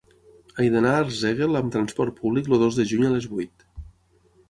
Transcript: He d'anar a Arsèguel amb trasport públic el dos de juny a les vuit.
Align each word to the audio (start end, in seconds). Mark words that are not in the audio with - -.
He 0.63 0.69
d'anar 0.75 0.93
a 0.93 1.01
Arsèguel 1.03 1.61
amb 1.61 1.71
trasport 1.77 2.19
públic 2.25 2.53
el 2.53 2.59
dos 2.67 2.83
de 2.83 2.91
juny 2.93 3.09
a 3.11 3.15
les 3.17 3.33
vuit. 3.37 3.71